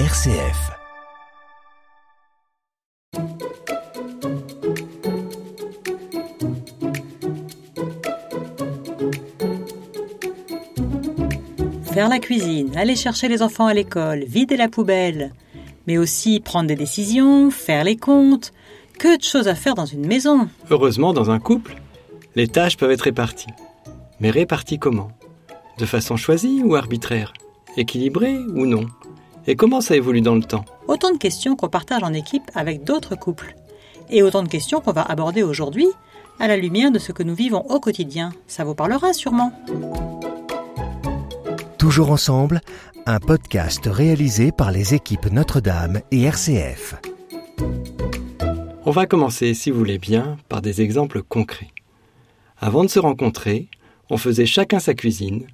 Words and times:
RCF. 0.00 0.72
Faire 11.92 12.08
la 12.08 12.18
cuisine, 12.18 12.76
aller 12.76 12.96
chercher 12.96 13.28
les 13.28 13.40
enfants 13.40 13.66
à 13.66 13.72
l'école, 13.72 14.24
vider 14.24 14.56
la 14.56 14.68
poubelle, 14.68 15.32
mais 15.86 15.96
aussi 15.96 16.40
prendre 16.40 16.66
des 16.66 16.74
décisions, 16.74 17.52
faire 17.52 17.84
les 17.84 17.96
comptes. 17.96 18.52
Que 18.98 19.16
de 19.16 19.22
choses 19.22 19.46
à 19.46 19.54
faire 19.54 19.76
dans 19.76 19.86
une 19.86 20.06
maison. 20.06 20.48
Heureusement, 20.70 21.12
dans 21.12 21.30
un 21.30 21.38
couple, 21.38 21.76
les 22.34 22.48
tâches 22.48 22.76
peuvent 22.76 22.90
être 22.90 23.02
réparties. 23.02 23.46
Mais 24.18 24.30
réparties 24.30 24.80
comment? 24.80 25.12
De 25.78 25.86
façon 25.86 26.16
choisie 26.16 26.62
ou 26.64 26.74
arbitraire? 26.74 27.32
Équilibrée 27.76 28.38
ou 28.38 28.66
non? 28.66 28.86
Et 29.46 29.56
comment 29.56 29.80
ça 29.80 29.96
évolue 29.96 30.22
dans 30.22 30.34
le 30.34 30.42
temps? 30.42 30.64
Autant 30.88 31.12
de 31.12 31.18
questions 31.18 31.54
qu'on 31.54 31.68
partage 31.68 32.02
en 32.02 32.14
équipe 32.14 32.50
avec 32.54 32.82
d'autres 32.84 33.14
couples. 33.14 33.54
Et 34.08 34.22
autant 34.22 34.42
de 34.42 34.48
questions 34.48 34.80
qu'on 34.80 34.92
va 34.92 35.02
aborder 35.02 35.42
aujourd'hui 35.42 35.88
à 36.38 36.48
la 36.48 36.56
lumière 36.56 36.90
de 36.90 36.98
ce 36.98 37.12
que 37.12 37.22
nous 37.22 37.34
vivons 37.34 37.64
au 37.68 37.78
quotidien. 37.78 38.32
Ça 38.46 38.64
vous 38.64 38.74
parlera 38.74 39.12
sûrement. 39.12 39.52
Toujours 41.78 42.10
ensemble, 42.10 42.62
un 43.04 43.20
podcast 43.20 43.82
réalisé 43.84 44.50
par 44.50 44.70
les 44.70 44.94
équipes 44.94 45.30
Notre-Dame 45.30 46.00
et 46.10 46.22
RCF. 46.22 46.94
On 48.86 48.90
va 48.90 49.06
commencer, 49.06 49.52
si 49.52 49.70
vous 49.70 49.78
voulez 49.78 49.98
bien, 49.98 50.38
par 50.48 50.62
des 50.62 50.80
exemples 50.80 51.22
concrets. 51.22 51.70
Avant 52.58 52.84
de 52.84 52.88
se 52.88 52.98
rencontrer, 52.98 53.68
on 54.08 54.16
faisait 54.16 54.46
chacun 54.46 54.78
sa 54.78 54.94
cuisine, 54.94 55.46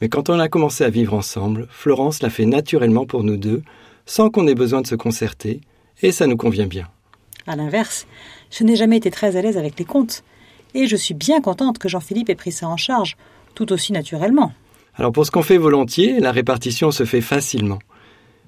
mais 0.00 0.08
quand 0.08 0.30
on 0.30 0.38
a 0.38 0.48
commencé 0.48 0.84
à 0.84 0.90
vivre 0.90 1.14
ensemble, 1.14 1.66
Florence 1.70 2.22
l'a 2.22 2.30
fait 2.30 2.46
naturellement 2.46 3.06
pour 3.06 3.24
nous 3.24 3.36
deux, 3.36 3.62
sans 4.06 4.30
qu'on 4.30 4.46
ait 4.46 4.54
besoin 4.54 4.80
de 4.80 4.86
se 4.86 4.94
concerter, 4.94 5.60
et 6.02 6.12
ça 6.12 6.26
nous 6.26 6.36
convient 6.36 6.66
bien. 6.66 6.88
À 7.46 7.56
l'inverse, 7.56 8.06
je 8.50 8.64
n'ai 8.64 8.76
jamais 8.76 8.98
été 8.98 9.10
très 9.10 9.36
à 9.36 9.42
l'aise 9.42 9.58
avec 9.58 9.78
les 9.78 9.84
comptes, 9.84 10.22
et 10.74 10.86
je 10.86 10.96
suis 10.96 11.14
bien 11.14 11.40
contente 11.40 11.78
que 11.78 11.88
Jean-Philippe 11.88 12.30
ait 12.30 12.34
pris 12.34 12.52
ça 12.52 12.68
en 12.68 12.76
charge, 12.76 13.16
tout 13.54 13.72
aussi 13.72 13.92
naturellement. 13.92 14.52
Alors 14.94 15.12
pour 15.12 15.24
ce 15.24 15.30
qu'on 15.30 15.42
fait 15.42 15.58
volontiers, 15.58 16.20
la 16.20 16.32
répartition 16.32 16.90
se 16.90 17.04
fait 17.04 17.20
facilement. 17.20 17.78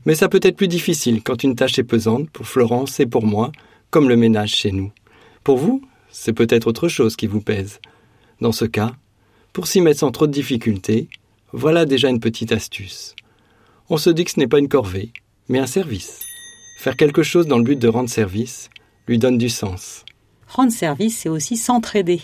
Mais 0.06 0.14
ça 0.14 0.28
peut 0.28 0.40
être 0.42 0.56
plus 0.56 0.68
difficile 0.68 1.22
quand 1.22 1.42
une 1.44 1.54
tâche 1.54 1.78
est 1.78 1.84
pesante 1.84 2.30
pour 2.30 2.46
Florence 2.46 3.00
et 3.00 3.06
pour 3.06 3.24
moi, 3.24 3.52
comme 3.90 4.08
le 4.08 4.16
ménage 4.16 4.54
chez 4.54 4.72
nous. 4.72 4.92
Pour 5.44 5.58
vous, 5.58 5.82
c'est 6.10 6.32
peut-être 6.32 6.66
autre 6.66 6.88
chose 6.88 7.16
qui 7.16 7.26
vous 7.26 7.40
pèse. 7.40 7.80
Dans 8.40 8.52
ce 8.52 8.64
cas, 8.64 8.92
pour 9.52 9.66
s'y 9.66 9.80
mettre 9.80 10.00
sans 10.00 10.10
trop 10.10 10.26
de 10.26 10.32
difficultés, 10.32 11.08
voilà 11.52 11.84
déjà 11.84 12.08
une 12.08 12.20
petite 12.20 12.52
astuce. 12.52 13.14
On 13.88 13.96
se 13.96 14.10
dit 14.10 14.24
que 14.24 14.30
ce 14.30 14.38
n'est 14.38 14.46
pas 14.46 14.58
une 14.58 14.68
corvée, 14.68 15.12
mais 15.48 15.58
un 15.58 15.66
service. 15.66 16.20
Faire 16.78 16.96
quelque 16.96 17.22
chose 17.22 17.46
dans 17.46 17.58
le 17.58 17.64
but 17.64 17.78
de 17.78 17.88
rendre 17.88 18.08
service 18.08 18.70
lui 19.08 19.18
donne 19.18 19.38
du 19.38 19.48
sens. 19.48 20.04
Rendre 20.48 20.72
service, 20.72 21.18
c'est 21.18 21.28
aussi 21.28 21.56
s'entraider. 21.56 22.20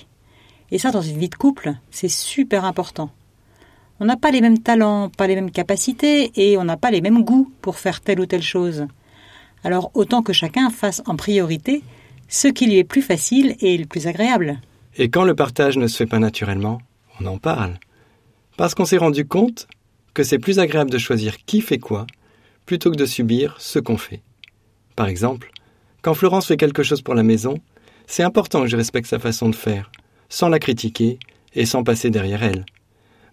Et 0.71 0.79
ça, 0.79 0.91
dans 0.91 1.03
une 1.03 1.19
vie 1.19 1.29
de 1.29 1.35
couple, 1.35 1.75
c'est 1.91 2.09
super 2.09 2.65
important. 2.65 3.11
On 3.99 4.05
n'a 4.05 4.17
pas 4.17 4.31
les 4.31 4.41
mêmes 4.41 4.59
talents, 4.59 5.09
pas 5.09 5.27
les 5.27 5.35
mêmes 5.35 5.51
capacités 5.51 6.31
et 6.37 6.59
on 6.59 6.65
n'a 6.65 6.77
pas 6.77 6.91
les 6.91 7.01
mêmes 7.01 7.25
goûts 7.25 7.51
pour 7.63 7.79
faire 7.79 8.01
telle 8.01 8.21
ou 8.21 8.27
telle 8.27 8.43
chose. 8.43 8.87
Alors 9.65 9.91
autant 9.95 10.23
que 10.23 10.33
chacun 10.33 10.71
fasse 10.71 11.03
en 11.07 11.17
priorité 11.17 11.83
ce 12.29 12.49
qui 12.49 12.67
lui 12.67 12.77
est 12.77 12.85
plus 12.85 13.03
facile 13.03 13.57
et 13.61 13.79
le 13.79 13.87
plus 13.87 14.07
agréable. 14.07 14.61
Et 14.97 15.09
quand 15.09 15.25
le 15.25 15.35
partage 15.35 15.79
ne 15.79 15.87
se 15.87 15.97
fait 15.97 16.07
pas 16.07 16.19
naturellement, 16.19 16.81
on 17.21 17.27
en 17.27 17.39
parle. 17.39 17.79
Parce 18.57 18.75
qu'on 18.75 18.85
s'est 18.85 18.97
rendu 18.97 19.27
compte 19.27 19.69
que 20.15 20.23
c'est 20.23 20.39
plus 20.39 20.59
agréable 20.59 20.91
de 20.91 20.99
choisir 20.99 21.45
qui 21.45 21.61
fait 21.61 21.79
quoi 21.79 22.07
plutôt 22.65 22.91
que 22.91 22.97
de 22.97 23.07
subir 23.07 23.57
ce 23.59 23.79
qu'on 23.79 23.99
fait. 23.99 24.23
Par 24.97 25.07
exemple, 25.07 25.51
quand 26.03 26.15
Florence 26.15 26.47
fait 26.47 26.57
quelque 26.57 26.83
chose 26.83 27.03
pour 27.03 27.15
la 27.15 27.23
maison, 27.23 27.61
c'est 28.07 28.23
important 28.23 28.63
que 28.63 28.69
je 28.69 28.77
respecte 28.77 29.09
sa 29.09 29.19
façon 29.19 29.49
de 29.49 29.55
faire, 29.55 29.91
sans 30.29 30.49
la 30.49 30.59
critiquer 30.59 31.19
et 31.55 31.67
sans 31.67 31.85
passer 31.85 32.11
derrière 32.11 32.43
elle 32.43 32.65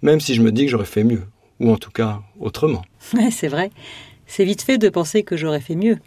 même 0.03 0.19
si 0.19 0.35
je 0.35 0.43
me 0.43 0.51
dis 0.51 0.65
que 0.65 0.71
j'aurais 0.71 0.85
fait 0.85 1.03
mieux, 1.03 1.23
ou 1.59 1.71
en 1.71 1.77
tout 1.77 1.89
cas 1.89 2.21
autrement. 2.39 2.83
Ouais, 3.13 3.31
c'est 3.31 3.47
vrai. 3.47 3.71
C'est 4.27 4.45
vite 4.45 4.61
fait 4.61 4.77
de 4.77 4.89
penser 4.89 5.23
que 5.23 5.35
j'aurais 5.35 5.59
fait 5.59 5.75
mieux. 5.75 5.97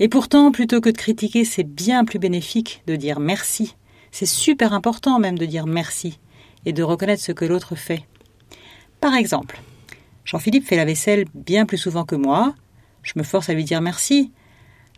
Et 0.00 0.08
pourtant, 0.08 0.50
plutôt 0.50 0.80
que 0.80 0.90
de 0.90 0.96
critiquer, 0.96 1.44
c'est 1.44 1.64
bien 1.64 2.04
plus 2.04 2.18
bénéfique 2.18 2.82
de 2.86 2.96
dire 2.96 3.20
merci. 3.20 3.76
C'est 4.10 4.26
super 4.26 4.72
important 4.72 5.18
même 5.18 5.38
de 5.38 5.46
dire 5.46 5.66
merci 5.66 6.18
et 6.66 6.72
de 6.72 6.82
reconnaître 6.82 7.22
ce 7.22 7.32
que 7.32 7.44
l'autre 7.44 7.76
fait. 7.76 8.04
Par 9.02 9.16
exemple, 9.16 9.60
Jean-Philippe 10.24 10.64
fait 10.64 10.76
la 10.76 10.84
vaisselle 10.84 11.24
bien 11.34 11.66
plus 11.66 11.76
souvent 11.76 12.04
que 12.04 12.14
moi. 12.14 12.54
Je 13.02 13.14
me 13.16 13.24
force 13.24 13.48
à 13.48 13.52
lui 13.52 13.64
dire 13.64 13.80
merci, 13.80 14.30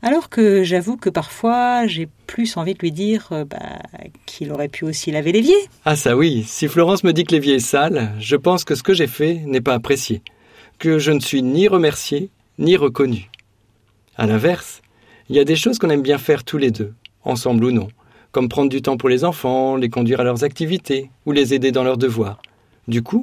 alors 0.03 0.29
que 0.29 0.63
j'avoue 0.63 0.99
que 0.99 1.09
parfois 1.09 1.87
j'ai 1.87 2.07
plus 2.27 2.59
envie 2.59 2.75
de 2.75 2.81
lui 2.81 2.93
dire 2.93 3.29
euh, 3.33 3.47
bah, 3.47 3.79
qu'il 4.27 4.53
aurait 4.53 4.69
pu 4.69 4.85
aussi 4.85 5.11
laver 5.11 5.33
l'évier. 5.33 5.57
Ah 5.87 5.97
ça 5.97 6.19
oui, 6.19 6.45
si 6.47 6.69
Florence 6.69 7.03
me 7.03 7.15
dit 7.15 7.25
que 7.25 7.33
l'évier 7.33 7.55
est 7.55 7.61
sale, 7.61 8.13
je 8.19 8.37
pense 8.37 8.65
que 8.65 8.75
ce 8.75 8.83
que 8.83 8.93
j'ai 8.93 9.07
fait 9.07 9.41
n'est 9.47 9.63
pas 9.63 9.73
apprécié, 9.73 10.21
que 10.79 10.99
je 10.99 11.11
ne 11.11 11.21
suis 11.21 11.43
ni 11.43 11.67
remercié 11.67 12.29
ni 12.59 12.77
reconnu. 12.77 13.31
À 14.17 14.27
l'inverse, 14.27 14.83
il 15.31 15.37
y 15.37 15.41
a 15.41 15.45
des 15.45 15.57
choses 15.57 15.79
qu'on 15.79 15.89
aime 15.89 16.03
bien 16.03 16.19
faire 16.19 16.45
tous 16.45 16.59
les 16.59 16.71
deux, 16.71 16.93
ensemble 17.23 17.65
ou 17.65 17.71
non, 17.71 17.89
comme 18.33 18.51
prendre 18.51 18.69
du 18.69 18.83
temps 18.83 18.99
pour 18.99 19.09
les 19.09 19.25
enfants, 19.25 19.77
les 19.77 19.89
conduire 19.89 20.21
à 20.21 20.25
leurs 20.25 20.45
activités 20.45 21.09
ou 21.25 21.33
les 21.33 21.55
aider 21.55 21.73
dans 21.73 21.85
leurs 21.85 21.97
devoirs. 21.97 22.43
Du 22.87 23.03
coup, 23.03 23.23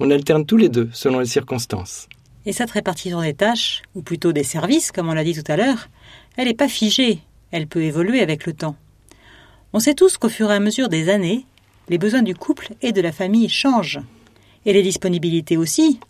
on 0.00 0.10
alterne 0.10 0.46
tous 0.46 0.56
les 0.56 0.70
deux 0.70 0.88
selon 0.92 1.20
les 1.20 1.26
circonstances. 1.26 2.08
Et 2.46 2.52
cette 2.52 2.70
répartition 2.70 3.20
des 3.20 3.34
tâches, 3.34 3.82
ou 3.94 4.02
plutôt 4.02 4.32
des 4.32 4.44
services, 4.44 4.90
comme 4.90 5.08
on 5.08 5.12
l'a 5.14 5.24
dit 5.24 5.34
tout 5.34 5.52
à 5.52 5.56
l'heure, 5.56 5.88
elle 6.36 6.48
n'est 6.48 6.54
pas 6.54 6.68
figée, 6.68 7.20
elle 7.52 7.66
peut 7.66 7.82
évoluer 7.82 8.20
avec 8.20 8.46
le 8.46 8.54
temps. 8.54 8.76
On 9.74 9.78
sait 9.78 9.94
tous 9.94 10.16
qu'au 10.16 10.30
fur 10.30 10.50
et 10.50 10.54
à 10.54 10.60
mesure 10.60 10.88
des 10.88 11.10
années, 11.10 11.44
les 11.90 11.98
besoins 11.98 12.22
du 12.22 12.34
couple 12.34 12.70
et 12.80 12.92
de 12.92 13.00
la 13.02 13.12
famille 13.12 13.48
changent. 13.48 14.00
Et 14.64 14.72
les 14.72 14.82
disponibilités 14.82 15.58
aussi, 15.58 16.00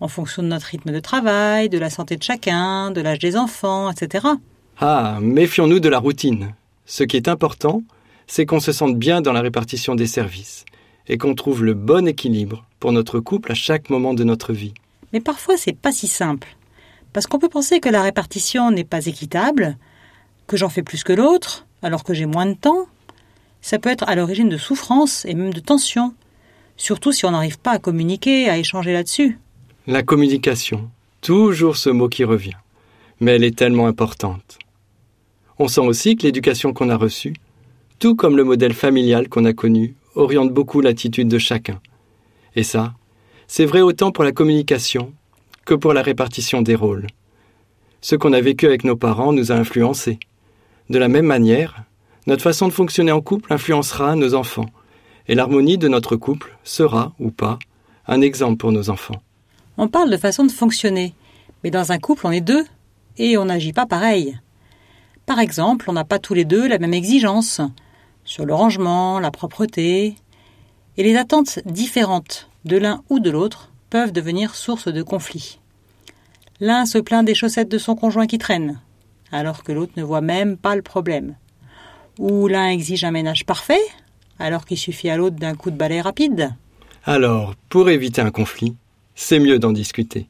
en 0.00 0.08
fonction 0.08 0.42
de 0.42 0.48
notre 0.48 0.66
rythme 0.66 0.92
de 0.92 1.00
travail, 1.00 1.68
de 1.68 1.78
la 1.78 1.90
santé 1.90 2.16
de 2.16 2.22
chacun, 2.22 2.90
de 2.90 3.00
l'âge 3.00 3.18
des 3.18 3.36
enfants, 3.36 3.90
etc. 3.90 4.26
Ah, 4.78 5.18
méfions-nous 5.20 5.80
de 5.80 5.88
la 5.88 5.98
routine. 5.98 6.54
Ce 6.84 7.02
qui 7.02 7.16
est 7.16 7.28
important, 7.28 7.82
c'est 8.26 8.46
qu'on 8.46 8.60
se 8.60 8.72
sente 8.72 8.98
bien 8.98 9.22
dans 9.22 9.32
la 9.32 9.40
répartition 9.40 9.94
des 9.94 10.06
services 10.06 10.64
et 11.08 11.18
qu'on 11.18 11.34
trouve 11.34 11.64
le 11.64 11.74
bon 11.74 12.06
équilibre 12.06 12.64
pour 12.80 12.92
notre 12.92 13.20
couple 13.20 13.52
à 13.52 13.54
chaque 13.54 13.90
moment 13.90 14.14
de 14.14 14.24
notre 14.24 14.52
vie. 14.52 14.74
Mais 15.12 15.20
parfois, 15.20 15.56
c'est 15.56 15.76
pas 15.76 15.92
si 15.92 16.06
simple. 16.06 16.48
Parce 17.12 17.26
qu'on 17.26 17.38
peut 17.38 17.48
penser 17.48 17.80
que 17.80 17.88
la 17.88 18.02
répartition 18.02 18.70
n'est 18.70 18.84
pas 18.84 19.06
équitable, 19.06 19.76
que 20.46 20.56
j'en 20.56 20.68
fais 20.68 20.82
plus 20.82 21.04
que 21.04 21.12
l'autre, 21.12 21.66
alors 21.82 22.04
que 22.04 22.14
j'ai 22.14 22.26
moins 22.26 22.46
de 22.46 22.54
temps. 22.54 22.86
Ça 23.60 23.78
peut 23.78 23.90
être 23.90 24.08
à 24.08 24.14
l'origine 24.14 24.48
de 24.48 24.58
souffrance 24.58 25.24
et 25.24 25.34
même 25.34 25.52
de 25.52 25.60
tension, 25.60 26.14
surtout 26.76 27.12
si 27.12 27.24
on 27.24 27.30
n'arrive 27.30 27.58
pas 27.58 27.72
à 27.72 27.78
communiquer, 27.78 28.48
à 28.48 28.58
échanger 28.58 28.92
là-dessus. 28.92 29.38
La 29.86 30.02
communication, 30.02 30.90
toujours 31.22 31.76
ce 31.76 31.90
mot 31.90 32.08
qui 32.08 32.24
revient, 32.24 32.56
mais 33.20 33.36
elle 33.36 33.44
est 33.44 33.56
tellement 33.56 33.86
importante. 33.86 34.58
On 35.58 35.66
sent 35.66 35.80
aussi 35.80 36.16
que 36.16 36.22
l'éducation 36.22 36.72
qu'on 36.72 36.90
a 36.90 36.96
reçue, 36.96 37.34
tout 37.98 38.14
comme 38.14 38.36
le 38.36 38.44
modèle 38.44 38.74
familial 38.74 39.28
qu'on 39.28 39.44
a 39.44 39.52
connu, 39.52 39.96
oriente 40.14 40.52
beaucoup 40.52 40.80
l'attitude 40.80 41.28
de 41.28 41.38
chacun. 41.38 41.80
Et 42.56 42.62
ça, 42.62 42.94
c'est 43.46 43.64
vrai 43.64 43.80
autant 43.80 44.12
pour 44.12 44.24
la 44.24 44.32
communication 44.32 45.12
que 45.64 45.74
pour 45.74 45.92
la 45.92 46.02
répartition 46.02 46.62
des 46.62 46.74
rôles. 46.74 47.06
Ce 48.00 48.16
qu'on 48.16 48.32
a 48.32 48.40
vécu 48.40 48.66
avec 48.66 48.84
nos 48.84 48.96
parents 48.96 49.32
nous 49.32 49.52
a 49.52 49.56
influencés. 49.56 50.18
De 50.90 50.98
la 50.98 51.08
même 51.08 51.26
manière, 51.26 51.82
notre 52.26 52.42
façon 52.42 52.68
de 52.68 52.72
fonctionner 52.72 53.12
en 53.12 53.20
couple 53.20 53.52
influencera 53.52 54.14
nos 54.16 54.34
enfants, 54.34 54.68
et 55.28 55.34
l'harmonie 55.34 55.78
de 55.78 55.88
notre 55.88 56.16
couple 56.16 56.56
sera, 56.64 57.12
ou 57.18 57.30
pas, 57.30 57.58
un 58.06 58.20
exemple 58.20 58.56
pour 58.56 58.72
nos 58.72 58.90
enfants. 58.90 59.20
On 59.76 59.88
parle 59.88 60.10
de 60.10 60.16
façon 60.16 60.44
de 60.44 60.50
fonctionner, 60.50 61.14
mais 61.62 61.70
dans 61.70 61.92
un 61.92 61.98
couple 61.98 62.26
on 62.26 62.30
est 62.30 62.40
deux, 62.40 62.64
et 63.18 63.36
on 63.36 63.46
n'agit 63.46 63.72
pas 63.72 63.86
pareil. 63.86 64.38
Par 65.26 65.38
exemple, 65.38 65.86
on 65.88 65.92
n'a 65.92 66.04
pas 66.04 66.18
tous 66.18 66.34
les 66.34 66.44
deux 66.44 66.66
la 66.66 66.78
même 66.78 66.94
exigence 66.94 67.60
sur 68.28 68.44
le 68.44 68.52
rangement, 68.52 69.20
la 69.20 69.30
propreté, 69.30 70.14
et 70.98 71.02
les 71.02 71.16
attentes 71.16 71.60
différentes 71.64 72.50
de 72.66 72.76
l'un 72.76 73.02
ou 73.08 73.20
de 73.20 73.30
l'autre 73.30 73.72
peuvent 73.88 74.12
devenir 74.12 74.54
source 74.54 74.92
de 74.92 75.02
conflits. 75.02 75.60
L'un 76.60 76.84
se 76.84 76.98
plaint 76.98 77.24
des 77.24 77.34
chaussettes 77.34 77.70
de 77.70 77.78
son 77.78 77.96
conjoint 77.96 78.26
qui 78.26 78.36
traînent, 78.36 78.80
alors 79.32 79.64
que 79.64 79.72
l'autre 79.72 79.94
ne 79.96 80.02
voit 80.02 80.20
même 80.20 80.58
pas 80.58 80.76
le 80.76 80.82
problème. 80.82 81.36
Ou 82.18 82.48
l'un 82.48 82.68
exige 82.68 83.02
un 83.02 83.12
ménage 83.12 83.46
parfait, 83.46 83.80
alors 84.38 84.66
qu'il 84.66 84.76
suffit 84.76 85.08
à 85.08 85.16
l'autre 85.16 85.36
d'un 85.36 85.54
coup 85.54 85.70
de 85.70 85.76
balai 85.76 86.02
rapide. 86.02 86.50
Alors, 87.06 87.54
pour 87.70 87.88
éviter 87.88 88.20
un 88.20 88.30
conflit, 88.30 88.76
c'est 89.14 89.38
mieux 89.38 89.58
d'en 89.58 89.72
discuter. 89.72 90.26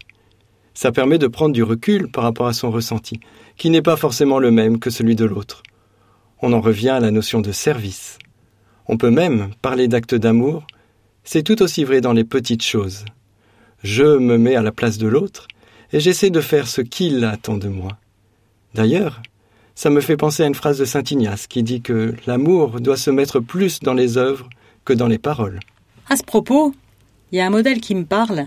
Ça 0.73 0.93
permet 0.93 1.19
de 1.19 1.27
prendre 1.27 1.53
du 1.53 1.65
recul 1.65 2.09
par 2.13 2.23
rapport 2.23 2.47
à 2.47 2.53
son 2.53 2.71
ressenti, 2.71 3.19
qui 3.57 3.71
n'est 3.71 3.83
pas 3.83 3.97
forcément 3.97 4.39
le 4.39 4.53
même 4.53 4.79
que 4.79 4.89
celui 4.91 5.17
de 5.17 5.25
l'autre. 5.25 5.65
On 6.43 6.53
en 6.53 6.61
revient 6.61 6.91
à 6.91 7.01
la 7.01 7.11
notion 7.11 7.41
de 7.41 7.53
service. 7.53 8.19
On 8.87 8.97
peut 8.97 9.11
même 9.11 9.51
parler 9.63 9.89
d'actes 9.89 10.15
d'amour, 10.15 10.67
c'est 11.25 11.43
tout 11.43 11.63
aussi 11.63 11.85
vrai 11.85 12.01
dans 12.01 12.13
les 12.13 12.25
petites 12.25 12.63
choses 12.63 13.05
je 13.83 14.19
me 14.19 14.39
mets 14.39 14.57
à 14.57 14.63
la 14.63 14.73
place 14.73 14.99
de 14.99 15.07
l'autre, 15.07 15.47
et 15.93 16.01
j'essaie 16.01 16.31
de 16.31 16.41
faire 16.41 16.69
ce 16.69 16.81
qu'il 16.81 17.25
attend 17.25 17.57
de 17.57 17.69
moi. 17.69 17.97
D'ailleurs, 18.75 19.23
ça 19.75 19.91
me 19.91 20.01
fait 20.01 20.17
penser 20.17 20.43
à 20.43 20.47
une 20.47 20.55
phrase 20.55 20.79
de 20.79 20.85
Saint 20.85 21.05
Ignace 21.09 21.47
qui 21.47 21.63
dit 21.63 21.81
que 21.81 22.15
l'amour 22.27 22.81
doit 22.81 22.97
se 22.97 23.11
mettre 23.11 23.41
plus 23.41 23.81
dans 23.81 23.95
les 23.95 24.19
œuvres 24.19 24.49
que 24.85 24.93
dans 24.93 25.07
les 25.07 25.19
paroles. 25.19 25.61
À 26.09 26.17
ce 26.17 26.25
propos, 26.25 26.75
il 27.31 27.39
y 27.39 27.41
a 27.41 27.47
un 27.47 27.51
modèle 27.51 27.81
qui 27.81 27.95
me 27.95 28.05
parle, 28.05 28.47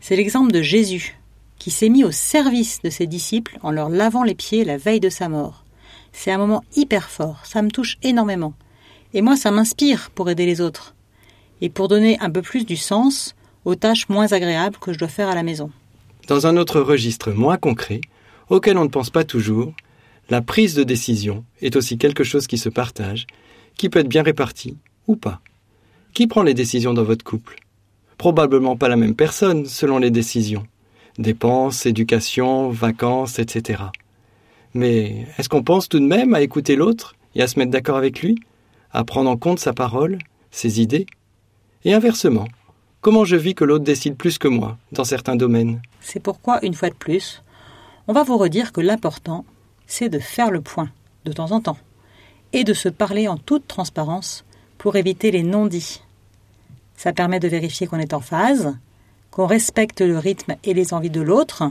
c'est 0.00 0.16
l'exemple 0.16 0.52
de 0.52 0.62
Jésus, 0.62 1.18
qui 1.58 1.70
s'est 1.70 1.88
mis 1.88 2.04
au 2.04 2.12
service 2.12 2.80
de 2.82 2.90
ses 2.90 3.06
disciples 3.06 3.58
en 3.62 3.70
leur 3.70 3.90
lavant 3.90 4.22
les 4.22 4.34
pieds 4.34 4.64
la 4.64 4.76
veille 4.76 5.00
de 5.00 5.08
sa 5.08 5.28
mort. 5.28 5.64
C'est 6.12 6.30
un 6.30 6.38
moment 6.38 6.64
hyper 6.76 7.10
fort, 7.10 7.40
ça 7.44 7.62
me 7.62 7.70
touche 7.70 7.98
énormément. 8.02 8.54
Et 9.14 9.22
moi, 9.22 9.36
ça 9.36 9.50
m'inspire 9.50 10.10
pour 10.10 10.30
aider 10.30 10.46
les 10.46 10.60
autres. 10.60 10.94
Et 11.60 11.68
pour 11.68 11.88
donner 11.88 12.18
un 12.20 12.30
peu 12.30 12.42
plus 12.42 12.64
du 12.64 12.76
sens 12.76 13.34
aux 13.64 13.74
tâches 13.74 14.08
moins 14.08 14.32
agréables 14.32 14.78
que 14.78 14.92
je 14.92 14.98
dois 14.98 15.08
faire 15.08 15.28
à 15.28 15.34
la 15.34 15.42
maison. 15.42 15.70
Dans 16.28 16.46
un 16.46 16.56
autre 16.56 16.80
registre 16.80 17.32
moins 17.32 17.56
concret, 17.56 18.00
auquel 18.48 18.78
on 18.78 18.84
ne 18.84 18.88
pense 18.88 19.10
pas 19.10 19.24
toujours, 19.24 19.72
la 20.28 20.42
prise 20.42 20.74
de 20.74 20.84
décision 20.84 21.44
est 21.60 21.76
aussi 21.76 21.98
quelque 21.98 22.24
chose 22.24 22.46
qui 22.46 22.56
se 22.56 22.68
partage, 22.68 23.26
qui 23.76 23.88
peut 23.88 23.98
être 23.98 24.08
bien 24.08 24.22
réparti 24.22 24.76
ou 25.06 25.16
pas. 25.16 25.40
Qui 26.14 26.26
prend 26.26 26.42
les 26.42 26.54
décisions 26.54 26.94
dans 26.94 27.04
votre 27.04 27.24
couple? 27.24 27.56
Probablement 28.16 28.76
pas 28.76 28.88
la 28.88 28.96
même 28.96 29.14
personne 29.14 29.66
selon 29.66 29.98
les 29.98 30.10
décisions. 30.10 30.66
Dépenses, 31.18 31.86
éducation, 31.86 32.70
vacances, 32.70 33.38
etc. 33.38 33.82
Mais 34.74 35.26
est-ce 35.38 35.48
qu'on 35.48 35.62
pense 35.62 35.88
tout 35.88 35.98
de 35.98 36.06
même 36.06 36.34
à 36.34 36.40
écouter 36.40 36.76
l'autre 36.76 37.16
et 37.34 37.42
à 37.42 37.48
se 37.48 37.58
mettre 37.58 37.70
d'accord 37.70 37.96
avec 37.96 38.20
lui 38.20 38.38
À 38.92 39.04
prendre 39.04 39.30
en 39.30 39.36
compte 39.36 39.58
sa 39.58 39.72
parole, 39.72 40.18
ses 40.50 40.80
idées? 40.80 41.06
Et 41.84 41.94
inversement, 41.94 42.46
comment 43.00 43.24
je 43.24 43.36
vis 43.36 43.54
que 43.54 43.64
l'autre 43.64 43.84
décide 43.84 44.16
plus 44.16 44.38
que 44.38 44.48
moi 44.48 44.78
dans 44.92 45.04
certains 45.04 45.36
domaines? 45.36 45.80
C'est 46.00 46.20
pourquoi, 46.20 46.64
une 46.64 46.74
fois 46.74 46.90
de 46.90 46.94
plus, 46.94 47.42
on 48.06 48.12
va 48.12 48.22
vous 48.22 48.38
redire 48.38 48.72
que 48.72 48.80
l'important, 48.80 49.44
c'est 49.86 50.08
de 50.08 50.18
faire 50.18 50.50
le 50.50 50.60
point, 50.60 50.90
de 51.24 51.32
temps 51.32 51.52
en 51.52 51.60
temps, 51.60 51.78
et 52.52 52.64
de 52.64 52.74
se 52.74 52.88
parler 52.88 53.28
en 53.28 53.36
toute 53.36 53.66
transparence 53.66 54.44
pour 54.78 54.96
éviter 54.96 55.30
les 55.30 55.42
non-dits. 55.42 56.02
Ça 56.96 57.12
permet 57.12 57.40
de 57.40 57.48
vérifier 57.48 57.86
qu'on 57.86 57.98
est 57.98 58.14
en 58.14 58.20
phase, 58.20 58.76
qu'on 59.30 59.46
respecte 59.46 60.00
le 60.00 60.18
rythme 60.18 60.56
et 60.64 60.74
les 60.74 60.92
envies 60.92 61.10
de 61.10 61.20
l'autre, 61.20 61.64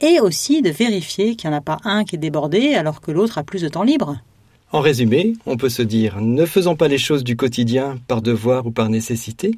et 0.00 0.20
aussi 0.20 0.62
de 0.62 0.70
vérifier 0.70 1.36
qu'il 1.36 1.50
n'y 1.50 1.56
en 1.56 1.58
a 1.58 1.62
pas 1.62 1.78
un 1.84 2.04
qui 2.04 2.16
est 2.16 2.18
débordé 2.18 2.74
alors 2.74 3.00
que 3.00 3.10
l'autre 3.10 3.38
a 3.38 3.44
plus 3.44 3.62
de 3.62 3.68
temps 3.68 3.82
libre. 3.82 4.18
En 4.72 4.80
résumé, 4.80 5.34
on 5.46 5.56
peut 5.56 5.68
se 5.68 5.82
dire 5.82 6.20
ne 6.20 6.44
faisons 6.44 6.76
pas 6.76 6.88
les 6.88 6.98
choses 6.98 7.24
du 7.24 7.36
quotidien 7.36 7.98
par 8.08 8.22
devoir 8.22 8.66
ou 8.66 8.70
par 8.70 8.88
nécessité, 8.88 9.52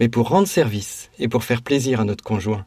mais 0.00 0.08
pour 0.08 0.28
rendre 0.28 0.48
service 0.48 1.10
et 1.18 1.28
pour 1.28 1.44
faire 1.44 1.62
plaisir 1.62 2.00
à 2.00 2.04
notre 2.04 2.24
conjoint. 2.24 2.66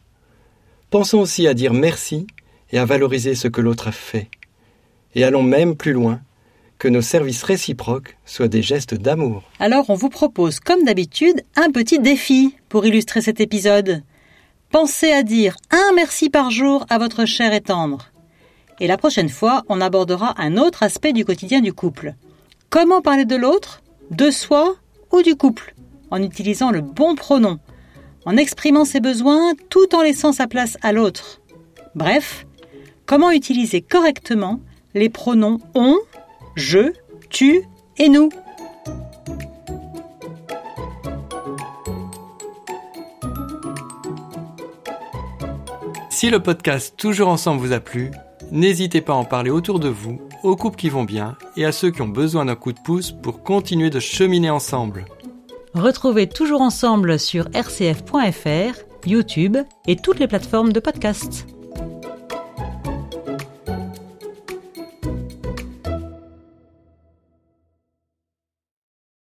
Pensons 0.89 1.19
aussi 1.19 1.48
à 1.48 1.54
dire 1.54 1.74
merci 1.74 2.27
et 2.71 2.77
à 2.77 2.86
valoriser 2.86 3.36
ce 3.36 3.48
que 3.48 3.62
l'autre 3.62 3.88
a 3.88 3.92
fait. 3.92 4.30
Et 5.16 5.24
allons 5.24 5.44
même 5.44 5.75
plus 5.75 5.94
loin, 5.94 6.21
que 6.83 6.88
nos 6.89 7.01
services 7.01 7.44
réciproques 7.44 8.18
soient 8.25 8.50
des 8.50 8.62
gestes 8.62 8.94
d'amour. 8.94 9.44
Alors 9.59 9.89
on 9.89 9.95
vous 9.95 10.09
propose, 10.09 10.59
comme 10.59 10.83
d'habitude, 10.83 11.42
un 11.56 11.71
petit 11.71 12.00
défi 12.00 12.56
pour 12.68 12.86
illustrer 12.86 13.21
cet 13.21 13.39
épisode. 13.39 14.04
Pensez 14.73 15.11
à 15.11 15.21
dire 15.21 15.55
un 15.69 15.93
merci 15.93 16.31
par 16.31 16.49
jour 16.49 16.87
à 16.89 16.97
votre 16.97 17.25
cher 17.25 17.53
et 17.53 17.61
tendre. 17.61 18.07
Et 18.79 18.87
la 18.87 18.97
prochaine 18.97 19.29
fois, 19.29 19.61
on 19.69 19.79
abordera 19.79 20.33
un 20.41 20.57
autre 20.57 20.81
aspect 20.81 21.13
du 21.13 21.25
quotidien 21.25 21.61
du 21.61 21.71
couple. 21.71 22.15
Comment 22.71 22.99
parler 22.99 23.25
de 23.25 23.35
l'autre, 23.35 23.83
de 24.09 24.31
soi 24.31 24.75
ou 25.11 25.21
du 25.21 25.35
couple, 25.35 25.75
en 26.09 26.23
utilisant 26.23 26.71
le 26.71 26.81
bon 26.81 27.13
pronom, 27.13 27.59
en 28.25 28.35
exprimant 28.35 28.83
ses 28.83 28.99
besoins 28.99 29.53
tout 29.69 29.93
en 29.93 30.01
laissant 30.01 30.31
sa 30.31 30.47
place 30.47 30.75
à 30.81 30.91
l'autre. 30.91 31.39
Bref, 31.93 32.47
comment 33.05 33.29
utiliser 33.29 33.83
correctement 33.83 34.59
les 34.95 35.09
pronoms 35.09 35.59
on, 35.75 35.99
je, 36.55 36.93
tu 37.29 37.61
et 37.99 38.09
nous. 38.09 38.29
Si 46.23 46.29
le 46.29 46.39
podcast 46.39 46.93
Toujours 46.95 47.27
ensemble 47.27 47.59
vous 47.59 47.73
a 47.73 47.81
plu, 47.81 48.09
n'hésitez 48.49 49.01
pas 49.01 49.11
à 49.11 49.17
en 49.17 49.25
parler 49.25 49.49
autour 49.49 49.81
de 49.81 49.89
vous, 49.89 50.21
aux 50.43 50.55
couples 50.55 50.77
qui 50.77 50.87
vont 50.87 51.03
bien 51.03 51.35
et 51.57 51.65
à 51.65 51.73
ceux 51.73 51.91
qui 51.91 52.01
ont 52.01 52.07
besoin 52.07 52.45
d'un 52.45 52.55
coup 52.55 52.71
de 52.71 52.79
pouce 52.79 53.11
pour 53.11 53.43
continuer 53.43 53.89
de 53.89 53.99
cheminer 53.99 54.49
ensemble. 54.49 55.03
Retrouvez 55.73 56.29
Toujours 56.29 56.61
ensemble 56.61 57.19
sur 57.19 57.49
rcf.fr, 57.53 58.79
YouTube 59.05 59.57
et 59.85 59.97
toutes 59.97 60.19
les 60.19 60.29
plateformes 60.29 60.71
de 60.71 60.79
podcast. 60.79 61.45